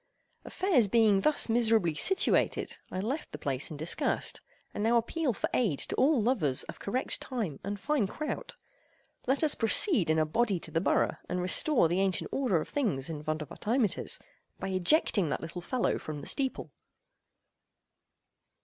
[0.43, 4.41] Affairs being thus miserably situated, I left the place in disgust,
[4.73, 8.55] and now appeal for aid to all lovers of correct time and fine kraut.
[9.27, 12.69] Let us proceed in a body to the borough, and restore the ancient order of
[12.69, 14.19] things in Vondervotteimittiss
[14.59, 16.71] by ejecting that little fellow from the steeple.